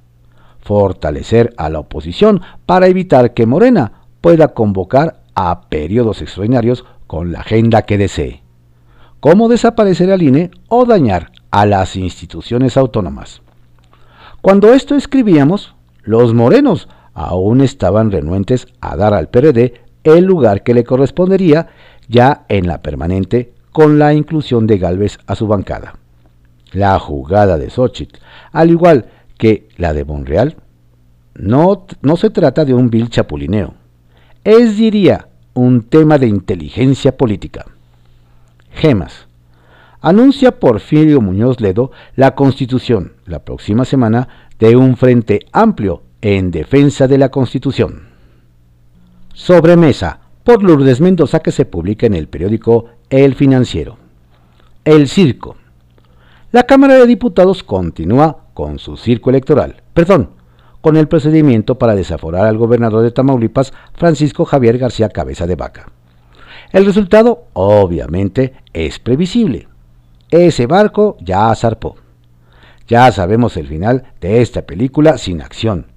Fortalecer 0.61 1.53
a 1.57 1.69
la 1.69 1.79
oposición 1.79 2.41
para 2.65 2.87
evitar 2.87 3.33
que 3.33 3.45
Morena 3.45 3.93
pueda 4.21 4.49
convocar 4.49 5.21
a 5.35 5.61
periodos 5.69 6.21
extraordinarios 6.21 6.85
con 7.07 7.31
la 7.31 7.41
agenda 7.41 7.83
que 7.83 7.97
desee, 7.97 8.41
como 9.25 9.49
desaparecer 9.49 10.11
al 10.11 10.21
INE 10.21 10.51
o 10.67 10.85
dañar 10.85 11.31
a 11.49 11.65
las 11.65 11.95
instituciones 11.95 12.77
autónomas. 12.77 13.41
Cuando 14.39 14.71
esto 14.71 14.93
escribíamos, 14.93 15.73
los 16.03 16.35
morenos 16.35 16.87
aún 17.15 17.61
estaban 17.61 18.11
renuentes 18.11 18.67
a 18.81 18.95
dar 18.95 19.15
al 19.15 19.29
PRD 19.29 19.81
el 20.03 20.25
lugar 20.25 20.61
que 20.61 20.75
le 20.75 20.83
correspondería 20.83 21.69
ya 22.07 22.45
en 22.49 22.67
la 22.67 22.83
permanente 22.83 23.55
con 23.71 23.97
la 23.97 24.13
inclusión 24.13 24.67
de 24.67 24.77
Galvez 24.77 25.17
a 25.25 25.33
su 25.33 25.47
bancada. 25.47 25.95
La 26.71 26.99
jugada 26.99 27.57
de 27.57 27.71
Xochitl, 27.71 28.19
al 28.51 28.69
igual 28.69 29.07
que 29.39 29.69
la 29.77 29.93
de 29.95 30.05
Monreal, 30.05 30.57
no, 31.33 31.87
no 32.03 32.15
se 32.15 32.29
trata 32.29 32.63
de 32.63 32.75
un 32.75 32.91
vil 32.91 33.09
chapulineo, 33.09 33.73
es 34.43 34.77
diría 34.77 35.29
un 35.55 35.81
tema 35.81 36.19
de 36.19 36.27
inteligencia 36.27 37.17
política. 37.17 37.65
Gemas 38.75 39.27
anuncia 40.05 40.59
Porfirio 40.59 41.19
Muñoz 41.19 41.59
Ledo 41.59 41.91
la 42.15 42.35
constitución 42.35 43.13
la 43.25 43.39
próxima 43.39 43.85
semana 43.85 44.27
de 44.59 44.75
un 44.75 44.97
frente 44.97 45.47
amplio 45.51 46.03
en 46.21 46.51
defensa 46.51 47.07
de 47.07 47.17
la 47.17 47.29
constitución. 47.29 48.09
Sobremesa 49.33 50.19
por 50.43 50.61
Lourdes 50.61 51.01
Mendoza 51.01 51.39
que 51.39 51.51
se 51.51 51.65
publica 51.65 52.05
en 52.05 52.13
el 52.13 52.27
periódico 52.27 52.85
El 53.09 53.33
Financiero. 53.33 53.97
El 54.83 55.07
circo. 55.07 55.55
La 56.51 56.63
Cámara 56.63 56.93
de 56.93 57.07
Diputados 57.07 57.63
continúa 57.63 58.45
con 58.53 58.77
su 58.77 58.97
circo 58.97 59.31
electoral, 59.31 59.81
perdón, 59.95 60.29
con 60.81 60.97
el 60.97 61.07
procedimiento 61.07 61.79
para 61.79 61.95
desaforar 61.95 62.45
al 62.45 62.59
gobernador 62.59 63.01
de 63.01 63.09
Tamaulipas, 63.09 63.73
Francisco 63.95 64.45
Javier 64.45 64.77
García 64.77 65.09
Cabeza 65.09 65.47
de 65.47 65.55
Vaca. 65.55 65.87
El 66.71 66.85
resultado, 66.85 67.45
obviamente, 67.53 68.53
es 68.73 68.99
previsible 68.99 69.67
ese 70.43 70.67
barco 70.67 71.17
ya 71.19 71.53
zarpó. 71.55 71.95
Ya 72.87 73.11
sabemos 73.11 73.57
el 73.57 73.67
final 73.67 74.03
de 74.21 74.41
esta 74.41 74.63
película 74.63 75.17
sin 75.17 75.41
acción. 75.41 75.87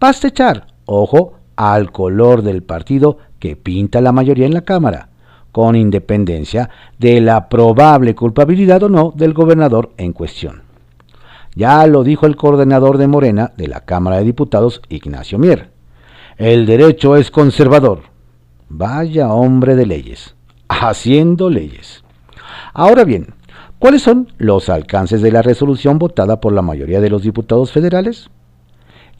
Basta 0.00 0.28
echar, 0.28 0.68
ojo, 0.86 1.34
al 1.56 1.92
color 1.92 2.42
del 2.42 2.62
partido 2.62 3.18
que 3.38 3.56
pinta 3.56 4.00
la 4.00 4.12
mayoría 4.12 4.46
en 4.46 4.54
la 4.54 4.62
Cámara, 4.62 5.08
con 5.52 5.76
independencia 5.76 6.70
de 6.98 7.20
la 7.20 7.48
probable 7.48 8.14
culpabilidad 8.14 8.82
o 8.84 8.88
no 8.88 9.12
del 9.14 9.34
gobernador 9.34 9.92
en 9.98 10.12
cuestión. 10.12 10.62
Ya 11.54 11.86
lo 11.86 12.02
dijo 12.02 12.26
el 12.26 12.36
coordinador 12.36 12.96
de 12.96 13.08
Morena 13.08 13.52
de 13.56 13.68
la 13.68 13.80
Cámara 13.80 14.16
de 14.16 14.24
Diputados, 14.24 14.80
Ignacio 14.88 15.38
Mier. 15.38 15.70
El 16.38 16.64
derecho 16.64 17.16
es 17.16 17.30
conservador. 17.30 18.11
Vaya 18.74 19.32
hombre 19.32 19.76
de 19.76 19.86
leyes, 19.86 20.34
haciendo 20.68 21.50
leyes. 21.50 22.02
Ahora 22.72 23.04
bien, 23.04 23.34
¿Cuáles 23.82 24.02
son 24.02 24.28
los 24.38 24.68
alcances 24.68 25.22
de 25.22 25.32
la 25.32 25.42
resolución 25.42 25.98
votada 25.98 26.40
por 26.40 26.52
la 26.52 26.62
mayoría 26.62 27.00
de 27.00 27.10
los 27.10 27.24
diputados 27.24 27.72
federales? 27.72 28.30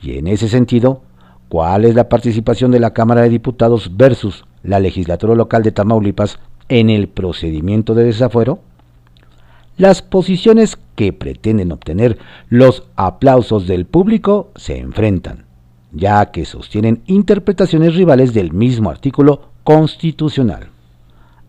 Y 0.00 0.18
en 0.18 0.28
ese 0.28 0.48
sentido, 0.48 1.02
¿cuál 1.48 1.84
es 1.84 1.96
la 1.96 2.08
participación 2.08 2.70
de 2.70 2.78
la 2.78 2.92
Cámara 2.92 3.22
de 3.22 3.28
Diputados 3.28 3.96
versus 3.96 4.44
la 4.62 4.78
legislatura 4.78 5.34
local 5.34 5.64
de 5.64 5.72
Tamaulipas 5.72 6.38
en 6.68 6.90
el 6.90 7.08
procedimiento 7.08 7.94
de 7.94 8.04
desafuero? 8.04 8.60
Las 9.78 10.00
posiciones 10.00 10.78
que 10.94 11.12
pretenden 11.12 11.72
obtener 11.72 12.18
los 12.48 12.84
aplausos 12.94 13.66
del 13.66 13.84
público 13.84 14.52
se 14.54 14.78
enfrentan. 14.78 15.46
Ya 15.92 16.26
que 16.26 16.44
sostienen 16.44 17.02
interpretaciones 17.06 17.94
rivales 17.94 18.32
del 18.32 18.52
mismo 18.52 18.90
artículo 18.90 19.50
constitucional, 19.64 20.68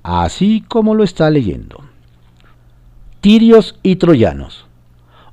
así 0.04 0.64
como 0.68 0.96
lo 0.96 1.04
está 1.04 1.30
leyendo. 1.30 1.82
Tirios 3.22 3.80
y 3.84 3.96
troyanos. 3.96 4.66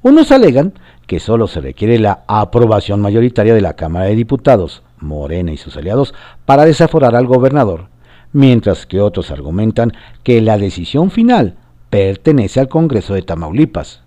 Unos 0.03 0.31
alegan 0.31 0.75
que 1.07 1.19
solo 1.19 1.49
se 1.49 1.61
requiere 1.61 1.99
la 1.99 2.23
aprobación 2.29 3.01
mayoritaria 3.01 3.53
de 3.53 3.61
la 3.61 3.75
Cámara 3.75 4.07
de 4.07 4.15
Diputados, 4.15 4.83
Morena 5.01 5.53
y 5.53 5.57
sus 5.57 5.77
aliados, 5.77 6.15
para 6.47 6.65
desaforar 6.65 7.17
al 7.17 7.27
gobernador, 7.27 7.89
mientras 8.33 8.87
que 8.87 9.01
otros 9.01 9.33
argumentan 9.33 9.93
que 10.23 10.41
la 10.41 10.57
decisión 10.57 11.11
final 11.11 11.57
pertenece 11.91 12.61
al 12.61 12.69
Congreso 12.69 13.15
de 13.15 13.23
Tamaulipas. 13.23 14.03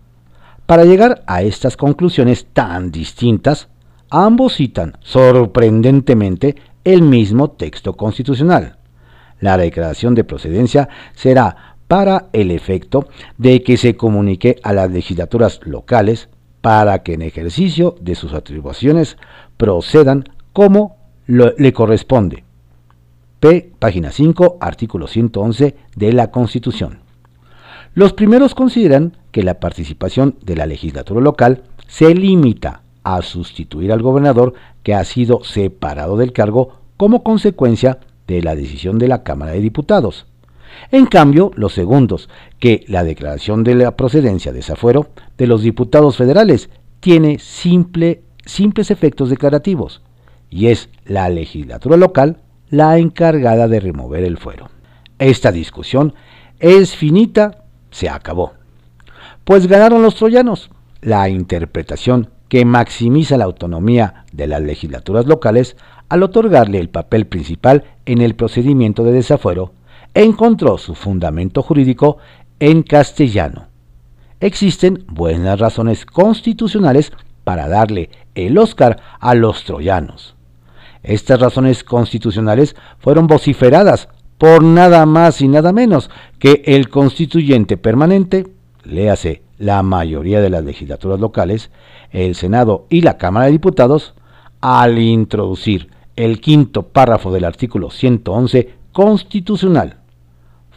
Para 0.65 0.85
llegar 0.85 1.23
a 1.27 1.41
estas 1.41 1.75
conclusiones 1.75 2.47
tan 2.53 2.89
distintas, 2.89 3.67
ambos 4.13 4.55
citan 4.55 4.93
sorprendentemente 5.01 6.55
el 6.83 7.01
mismo 7.01 7.49
texto 7.49 7.93
constitucional. 7.93 8.77
La 9.39 9.57
declaración 9.57 10.13
de 10.13 10.23
procedencia 10.23 10.87
será 11.15 11.75
para 11.87 12.27
el 12.31 12.51
efecto 12.51 13.07
de 13.37 13.63
que 13.63 13.75
se 13.75 13.95
comunique 13.95 14.57
a 14.63 14.71
las 14.71 14.91
legislaturas 14.91 15.59
locales 15.63 16.29
para 16.61 17.01
que 17.01 17.13
en 17.13 17.23
ejercicio 17.23 17.95
de 17.99 18.13
sus 18.15 18.33
atribuciones 18.33 19.17
procedan 19.57 20.25
como 20.53 20.95
le 21.25 21.73
corresponde. 21.73 22.43
P. 23.39 23.71
Página 23.79 24.11
5, 24.11 24.59
artículo 24.61 25.07
111 25.07 25.75
de 25.95 26.13
la 26.13 26.29
Constitución. 26.29 26.99
Los 27.95 28.13
primeros 28.13 28.53
consideran 28.53 29.17
que 29.31 29.43
la 29.43 29.59
participación 29.59 30.37
de 30.43 30.55
la 30.55 30.67
legislatura 30.67 31.19
local 31.19 31.63
se 31.87 32.13
limita 32.13 32.82
a 33.03 33.21
sustituir 33.21 33.91
al 33.91 34.01
gobernador 34.01 34.53
que 34.83 34.93
ha 34.93 35.03
sido 35.03 35.43
separado 35.43 36.17
del 36.17 36.33
cargo 36.33 36.79
como 36.97 37.23
consecuencia 37.23 37.99
de 38.27 38.41
la 38.41 38.55
decisión 38.55 38.97
de 38.99 39.07
la 39.07 39.23
Cámara 39.23 39.51
de 39.51 39.61
Diputados. 39.61 40.25
En 40.91 41.05
cambio, 41.05 41.51
los 41.55 41.73
segundos, 41.73 42.29
que 42.59 42.83
la 42.87 43.03
declaración 43.03 43.63
de 43.63 43.75
la 43.75 43.95
procedencia 43.95 44.51
de 44.51 44.57
desafuero 44.57 45.07
de 45.37 45.47
los 45.47 45.61
diputados 45.61 46.17
federales 46.17 46.69
tiene 46.99 47.39
simple, 47.39 48.21
simples 48.45 48.89
efectos 48.89 49.29
declarativos, 49.29 50.01
y 50.49 50.67
es 50.67 50.89
la 51.05 51.29
legislatura 51.29 51.97
local 51.97 52.37
la 52.69 52.97
encargada 52.97 53.67
de 53.67 53.79
remover 53.79 54.23
el 54.23 54.37
fuero. 54.37 54.69
Esta 55.19 55.51
discusión 55.51 56.13
es 56.59 56.95
finita, 56.95 57.65
se 57.91 58.09
acabó. 58.09 58.53
Pues 59.43 59.67
ganaron 59.67 60.01
los 60.01 60.15
troyanos. 60.15 60.69
La 61.01 61.29
interpretación 61.29 62.29
que 62.53 62.65
maximiza 62.65 63.35
la 63.35 63.45
autonomía 63.45 64.25
de 64.31 64.45
las 64.45 64.61
legislaturas 64.61 65.25
locales 65.25 65.75
al 66.07 66.21
otorgarle 66.21 66.77
el 66.77 66.87
papel 66.87 67.25
principal 67.25 67.83
en 68.05 68.21
el 68.21 68.35
procedimiento 68.35 69.03
de 69.03 69.11
desafuero, 69.11 69.73
encontró 70.13 70.77
su 70.77 70.93
fundamento 70.93 71.63
jurídico 71.63 72.19
en 72.59 72.83
castellano. 72.83 73.69
Existen 74.39 75.03
buenas 75.07 75.59
razones 75.59 76.05
constitucionales 76.05 77.11
para 77.43 77.67
darle 77.67 78.11
el 78.35 78.55
Oscar 78.59 79.01
a 79.19 79.33
los 79.33 79.63
troyanos. 79.63 80.35
Estas 81.01 81.39
razones 81.39 81.83
constitucionales 81.83 82.75
fueron 82.99 83.25
vociferadas 83.25 84.09
por 84.37 84.61
nada 84.61 85.07
más 85.07 85.41
y 85.41 85.47
nada 85.47 85.73
menos 85.73 86.11
que 86.37 86.61
el 86.67 86.89
constituyente 86.89 87.77
permanente, 87.77 88.45
léase 88.83 89.42
la 89.57 89.83
mayoría 89.83 90.41
de 90.41 90.49
las 90.49 90.63
legislaturas 90.63 91.19
locales, 91.19 91.71
el 92.11 92.35
Senado 92.35 92.85
y 92.89 93.01
la 93.01 93.17
Cámara 93.17 93.45
de 93.45 93.53
Diputados, 93.53 94.13
al 94.61 94.97
introducir 94.99 95.89
el 96.15 96.39
quinto 96.41 96.83
párrafo 96.83 97.31
del 97.31 97.45
artículo 97.45 97.89
111 97.89 98.73
constitucional. 98.91 99.97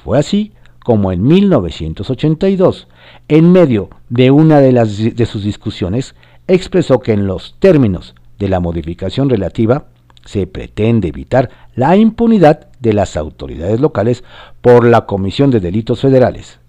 Fue 0.03 0.19
así 0.19 0.53
como 0.83 1.13
en 1.13 1.23
1982, 1.23 2.89
en 3.29 3.53
medio 3.53 3.91
de 4.09 4.31
una 4.31 4.61
de, 4.61 4.73
las, 4.73 4.97
de 4.97 5.27
sus 5.27 5.43
discusiones, 5.43 6.15
expresó 6.47 7.01
que 7.01 7.13
en 7.13 7.27
los 7.27 7.57
términos 7.59 8.15
de 8.39 8.49
la 8.49 8.61
modificación 8.61 9.29
relativa 9.29 9.87
se 10.25 10.47
pretende 10.47 11.09
evitar 11.09 11.51
la 11.75 11.97
impunidad 11.97 12.69
de 12.81 12.93
las 12.93 13.17
autoridades 13.17 13.81
locales 13.81 14.25
por 14.61 14.85
la 14.85 15.07
comisión 15.07 15.51
de 15.51 15.61
delitos 15.61 16.01
federales, 16.01 16.61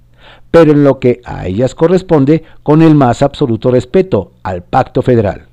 pero 0.52 0.72
en 0.72 0.84
lo 0.84 1.00
que 1.00 1.22
a 1.26 1.48
ellas 1.48 1.76
corresponde 1.76 2.44
con 2.64 2.82
el 2.82 2.96
más 2.96 3.22
absoluto 3.22 3.72
respeto 3.72 4.32
al 4.44 4.64
pacto 4.64 5.02
federal. 5.02 5.48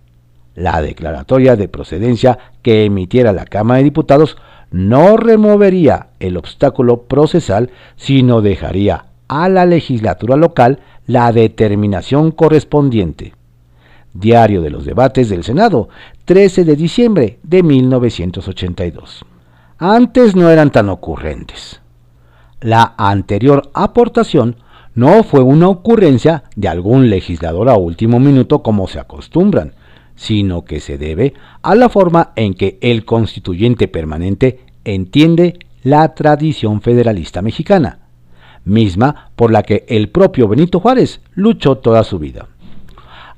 La 0.54 0.80
declaratoria 0.82 1.56
de 1.56 1.68
procedencia 1.68 2.38
que 2.62 2.84
emitiera 2.84 3.32
la 3.32 3.44
Cámara 3.44 3.78
de 3.78 3.84
Diputados 3.84 4.36
no 4.70 5.16
removería 5.16 6.08
el 6.20 6.36
obstáculo 6.36 7.02
procesal, 7.02 7.70
sino 7.96 8.40
dejaría 8.40 9.06
a 9.28 9.48
la 9.48 9.66
legislatura 9.66 10.36
local 10.36 10.80
la 11.06 11.32
determinación 11.32 12.30
correspondiente. 12.30 13.34
Diario 14.12 14.62
de 14.62 14.70
los 14.70 14.84
debates 14.84 15.28
del 15.28 15.42
Senado, 15.42 15.88
13 16.24 16.64
de 16.64 16.76
diciembre 16.76 17.38
de 17.42 17.62
1982. 17.62 19.24
Antes 19.78 20.36
no 20.36 20.50
eran 20.50 20.70
tan 20.70 20.88
ocurrentes. 20.88 21.80
La 22.60 22.94
anterior 22.96 23.70
aportación 23.74 24.56
no 24.94 25.24
fue 25.24 25.40
una 25.40 25.68
ocurrencia 25.68 26.44
de 26.56 26.68
algún 26.68 27.10
legislador 27.10 27.68
a 27.68 27.76
último 27.76 28.20
minuto 28.20 28.62
como 28.62 28.86
se 28.86 29.00
acostumbran, 29.00 29.72
sino 30.16 30.64
que 30.64 30.80
se 30.80 30.98
debe 30.98 31.34
a 31.62 31.74
la 31.74 31.88
forma 31.88 32.32
en 32.36 32.54
que 32.54 32.78
el 32.80 33.04
constituyente 33.04 33.88
permanente 33.88 34.60
entiende 34.84 35.58
la 35.82 36.14
tradición 36.14 36.80
federalista 36.80 37.42
mexicana, 37.42 37.98
misma 38.64 39.30
por 39.36 39.50
la 39.50 39.62
que 39.62 39.84
el 39.88 40.08
propio 40.08 40.48
Benito 40.48 40.80
Juárez 40.80 41.20
luchó 41.34 41.78
toda 41.78 42.04
su 42.04 42.18
vida. 42.18 42.48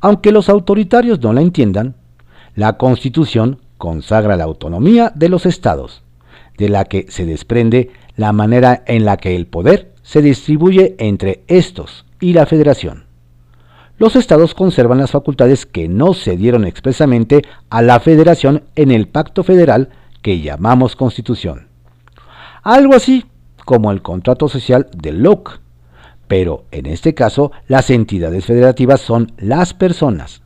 Aunque 0.00 0.32
los 0.32 0.48
autoritarios 0.48 1.20
no 1.20 1.32
la 1.32 1.40
entiendan, 1.40 1.94
la 2.54 2.76
Constitución 2.76 3.60
consagra 3.78 4.36
la 4.36 4.44
autonomía 4.44 5.12
de 5.14 5.28
los 5.28 5.46
estados, 5.46 6.02
de 6.58 6.68
la 6.68 6.84
que 6.84 7.06
se 7.08 7.26
desprende 7.26 7.90
la 8.16 8.32
manera 8.32 8.82
en 8.86 9.04
la 9.04 9.16
que 9.16 9.36
el 9.36 9.46
poder 9.46 9.92
se 10.06 10.22
distribuye 10.22 10.94
entre 10.98 11.42
estos 11.48 12.06
y 12.20 12.32
la 12.32 12.46
federación 12.46 13.06
los 13.98 14.14
estados 14.14 14.54
conservan 14.54 14.98
las 14.98 15.10
facultades 15.10 15.64
que 15.64 15.88
no 15.88 16.12
se 16.12 16.36
dieron 16.36 16.66
expresamente 16.66 17.42
a 17.70 17.80
la 17.80 17.98
federación 18.00 18.64
en 18.74 18.90
el 18.90 19.08
pacto 19.08 19.42
federal 19.42 19.88
que 20.20 20.40
llamamos 20.40 20.96
constitución. 20.96 21.68
Algo 22.62 22.94
así 22.94 23.24
como 23.64 23.90
el 23.90 24.02
contrato 24.02 24.48
social 24.48 24.88
de 24.94 25.12
Locke, 25.12 25.60
pero 26.28 26.64
en 26.72 26.86
este 26.86 27.14
caso 27.14 27.52
las 27.68 27.88
entidades 27.88 28.44
federativas 28.44 29.00
son 29.00 29.32
las 29.38 29.72
personas. 29.72 30.42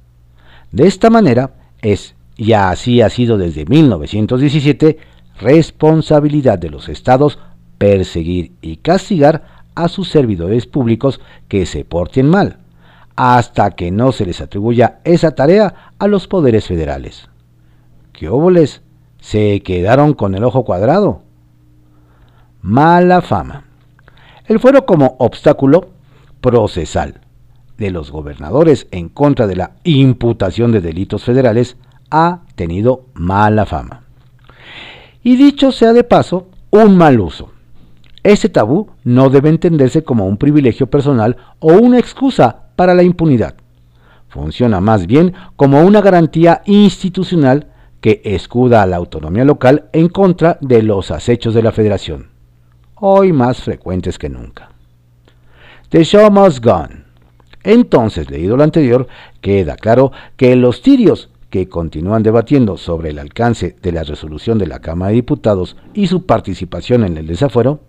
De 0.70 0.86
esta 0.86 1.10
manera 1.10 1.54
es, 1.82 2.14
y 2.36 2.52
así 2.52 3.00
ha 3.00 3.10
sido 3.10 3.36
desde 3.36 3.64
1917, 3.64 4.98
responsabilidad 5.40 6.58
de 6.58 6.70
los 6.70 6.88
estados 6.88 7.38
perseguir 7.80 8.52
y 8.60 8.76
castigar 8.76 9.64
a 9.74 9.88
sus 9.88 10.10
servidores 10.10 10.66
públicos 10.66 11.18
que 11.48 11.64
se 11.64 11.86
porten 11.86 12.28
mal 12.28 12.58
hasta 13.16 13.70
que 13.70 13.90
no 13.90 14.12
se 14.12 14.26
les 14.26 14.42
atribuya 14.42 15.00
esa 15.04 15.30
tarea 15.34 15.94
a 15.98 16.06
los 16.06 16.28
poderes 16.28 16.66
federales. 16.66 17.30
¿Qué 18.12 18.28
óboles? 18.28 18.82
Se 19.18 19.62
quedaron 19.62 20.12
con 20.12 20.34
el 20.34 20.44
ojo 20.44 20.62
cuadrado. 20.64 21.22
Mala 22.60 23.22
fama. 23.22 23.64
El 24.44 24.60
fuero 24.60 24.84
como 24.84 25.16
obstáculo 25.18 25.88
procesal 26.42 27.22
de 27.78 27.90
los 27.90 28.10
gobernadores 28.10 28.88
en 28.90 29.08
contra 29.08 29.46
de 29.46 29.56
la 29.56 29.72
imputación 29.84 30.70
de 30.70 30.82
delitos 30.82 31.24
federales 31.24 31.78
ha 32.10 32.40
tenido 32.56 33.06
mala 33.14 33.64
fama. 33.64 34.02
Y 35.22 35.36
dicho 35.36 35.72
sea 35.72 35.94
de 35.94 36.04
paso, 36.04 36.48
un 36.70 36.98
mal 36.98 37.20
uso. 37.20 37.52
Ese 38.22 38.48
tabú 38.48 38.88
no 39.04 39.30
debe 39.30 39.48
entenderse 39.48 40.04
como 40.04 40.26
un 40.26 40.36
privilegio 40.36 40.88
personal 40.88 41.36
o 41.58 41.72
una 41.72 41.98
excusa 41.98 42.64
para 42.76 42.94
la 42.94 43.02
impunidad. 43.02 43.54
Funciona 44.28 44.80
más 44.80 45.06
bien 45.06 45.32
como 45.56 45.82
una 45.82 46.00
garantía 46.00 46.62
institucional 46.66 47.68
que 48.00 48.20
escuda 48.24 48.82
a 48.82 48.86
la 48.86 48.96
autonomía 48.96 49.44
local 49.44 49.86
en 49.92 50.08
contra 50.08 50.58
de 50.60 50.82
los 50.82 51.10
acechos 51.10 51.54
de 51.54 51.62
la 51.62 51.72
federación, 51.72 52.28
hoy 52.94 53.32
más 53.32 53.62
frecuentes 53.62 54.18
que 54.18 54.28
nunca. 54.28 54.70
The 55.90 56.04
show 56.04 56.30
must 56.30 56.64
go 56.64 56.84
Entonces, 57.62 58.30
leído 58.30 58.56
lo 58.56 58.62
anterior, 58.62 59.08
queda 59.40 59.76
claro 59.76 60.12
que 60.36 60.54
los 60.56 60.82
tirios 60.82 61.30
que 61.50 61.68
continúan 61.68 62.22
debatiendo 62.22 62.76
sobre 62.76 63.10
el 63.10 63.18
alcance 63.18 63.76
de 63.82 63.92
la 63.92 64.04
resolución 64.04 64.56
de 64.58 64.68
la 64.68 64.78
Cámara 64.78 65.08
de 65.08 65.16
Diputados 65.16 65.76
y 65.92 66.06
su 66.06 66.24
participación 66.24 67.04
en 67.04 67.16
el 67.16 67.26
desafuero, 67.26 67.80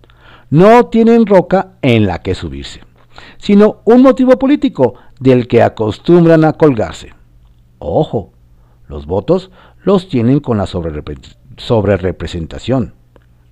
no 0.52 0.86
tienen 0.86 1.26
roca 1.26 1.74
en 1.82 2.06
la 2.06 2.20
que 2.20 2.36
subirse 2.36 2.82
sino 3.38 3.78
un 3.86 4.02
motivo 4.02 4.38
político 4.38 4.96
del 5.20 5.48
que 5.48 5.64
acostumbran 5.64 6.44
a 6.46 6.54
colgarse. 6.54 7.14
Ojo, 7.80 8.32
los 8.88 9.06
votos 9.06 9.52
los 9.84 10.08
tienen 10.10 10.40
con 10.40 10.58
la 10.58 10.68
sobrerepresentación. 10.68 12.94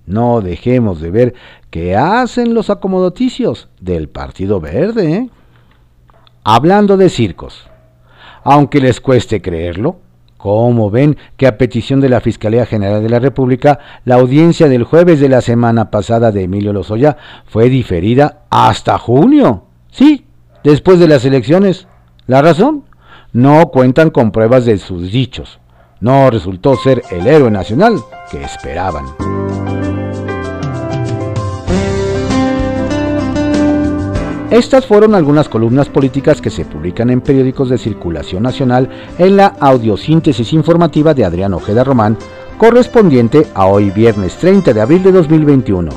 No 0.06 0.40
dejemos 0.40 1.00
de 1.00 1.10
ver 1.10 1.34
qué 1.70 1.96
hacen 1.96 2.54
los 2.54 2.70
acomodoticios 2.70 3.68
del 3.80 4.08
Partido 4.08 4.60
Verde. 4.60 5.12
¿eh? 5.12 5.28
Hablando 6.42 6.96
de 6.96 7.08
circos, 7.08 7.68
aunque 8.42 8.80
les 8.80 9.00
cueste 9.00 9.42
creerlo, 9.42 9.98
como 10.40 10.90
ven 10.90 11.18
que 11.36 11.46
a 11.46 11.58
petición 11.58 12.00
de 12.00 12.08
la 12.08 12.20
Fiscalía 12.20 12.64
General 12.64 13.02
de 13.02 13.10
la 13.10 13.18
República, 13.18 13.78
la 14.06 14.14
audiencia 14.14 14.68
del 14.68 14.84
jueves 14.84 15.20
de 15.20 15.28
la 15.28 15.42
semana 15.42 15.90
pasada 15.90 16.32
de 16.32 16.44
Emilio 16.44 16.72
Lozoya 16.72 17.18
fue 17.44 17.68
diferida 17.68 18.44
hasta 18.48 18.98
junio? 18.98 19.64
Sí, 19.90 20.24
después 20.64 20.98
de 20.98 21.08
las 21.08 21.26
elecciones. 21.26 21.88
¿La 22.26 22.40
razón? 22.40 22.84
No 23.32 23.68
cuentan 23.68 24.10
con 24.10 24.30
pruebas 24.30 24.64
de 24.64 24.78
sus 24.78 25.12
dichos. 25.12 25.60
No 26.00 26.30
resultó 26.30 26.74
ser 26.76 27.02
el 27.10 27.26
héroe 27.26 27.50
nacional 27.50 27.96
que 28.30 28.42
esperaban. 28.42 29.39
Estas 34.50 34.84
fueron 34.84 35.14
algunas 35.14 35.48
columnas 35.48 35.88
políticas 35.88 36.40
que 36.40 36.50
se 36.50 36.64
publican 36.64 37.08
en 37.10 37.20
periódicos 37.20 37.70
de 37.70 37.78
circulación 37.78 38.42
nacional 38.42 38.90
en 39.16 39.36
la 39.36 39.54
audiosíntesis 39.60 40.52
informativa 40.52 41.14
de 41.14 41.24
Adrián 41.24 41.54
Ojeda 41.54 41.84
Román, 41.84 42.18
correspondiente 42.58 43.46
a 43.54 43.66
hoy 43.66 43.90
viernes 43.90 44.36
30 44.38 44.72
de 44.72 44.80
abril 44.80 45.04
de 45.04 45.12
2021. 45.12 45.90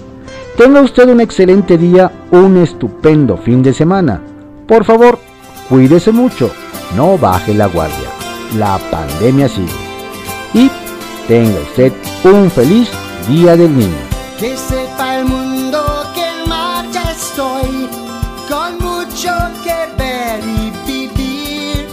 Tenga 0.56 0.82
usted 0.82 1.10
un 1.10 1.20
excelente 1.20 1.80
día, 1.80 2.12
un 2.30 2.58
estupendo 2.58 3.38
fin 3.38 3.64
de 3.64 3.74
semana. 3.74 4.22
Por 4.68 4.86
favor, 4.86 5.18
cuídese 5.68 6.12
mucho, 6.12 6.52
no 6.96 7.18
baje 7.18 7.56
la 7.56 7.66
guardia. 7.66 8.10
La 8.56 8.78
pandemia 8.92 9.50
sigue. 9.50 9.68
Y 10.54 10.70
tenga 11.28 11.60
usted 11.60 11.92
un 12.24 12.52
feliz 12.52 12.92
Día 13.28 13.58
del 13.58 13.76
Niño. 13.76 13.98
Que 14.40 14.56
sepa 14.56 15.18
el 15.18 15.26
mundo 15.26 15.82
que 16.14 16.48
marcha 16.48 17.12
estoy 17.12 18.03
mucho 19.24 19.64
que 19.64 19.96
ver 19.98 20.44
y 20.44 20.72
vivir. 20.86 21.88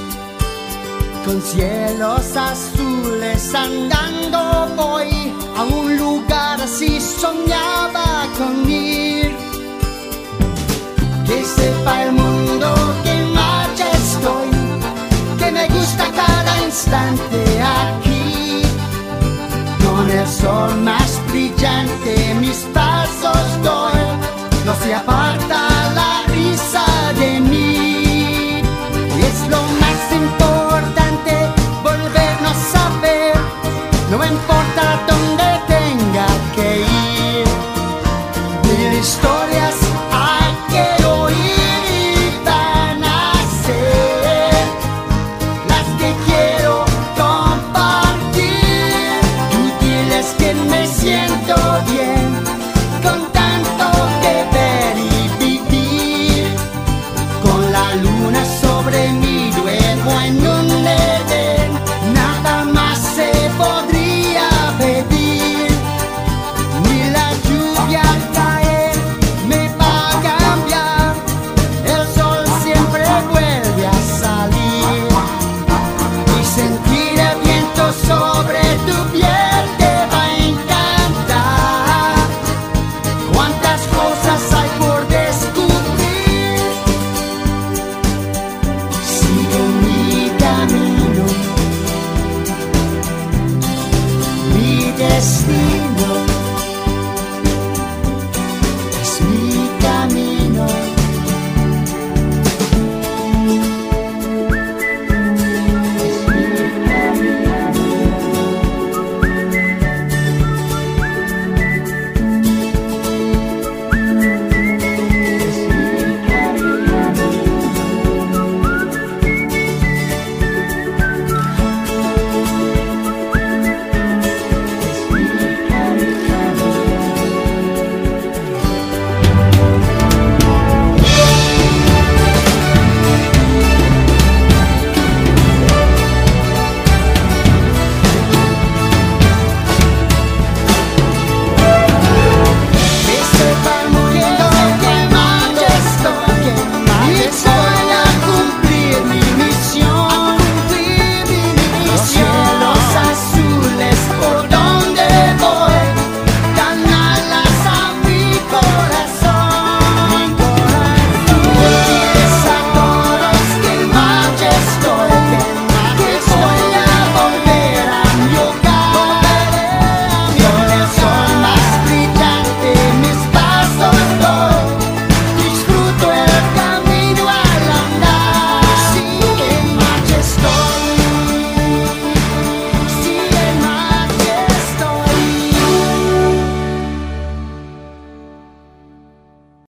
Con 1.25 1.40
cielos 1.40 2.37
azules 2.37 3.55
andando 3.55 4.75
voy 4.77 5.33
a 5.57 5.62
un 5.62 5.97
lugar 5.97 6.61
así 6.61 7.01
soñaba 7.01 8.27
con 8.37 8.69
ir. 8.69 9.37
Que 11.27 11.45
sepa 11.45 12.03
el 12.03 12.12
mundo 12.12 12.75
que 13.05 13.12
en 13.12 13.33
marcha 13.33 13.87
estoy, 13.93 14.51
que 15.38 15.53
me 15.53 15.69
gusta 15.69 16.11
cada 16.11 16.64
instante 16.64 17.62
aquí. 17.62 18.62
Con 19.85 20.11
el 20.11 20.27
sol 20.27 20.75
más 20.81 21.21
brillante 21.31 22.35
mis 22.40 22.59
pasos 22.75 23.62
doy, 23.62 24.01
no 24.64 24.75
se 24.83 24.95
aparta 24.95 25.69